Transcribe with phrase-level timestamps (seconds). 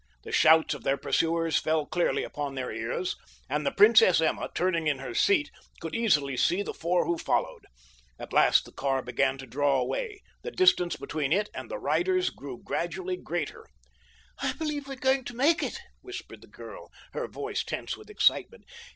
[0.23, 3.15] The shouts of their pursuers fell clearly upon their ears,
[3.47, 7.67] and the Princess Emma, turning in her seat, could easily see the four who followed.
[8.17, 12.59] At last the car began to draw away—the distance between it and the riders grew
[12.63, 13.63] gradually greater.
[14.39, 18.09] "I believe we are going to make it," whispered the girl, her voice tense with
[18.09, 18.63] excitement.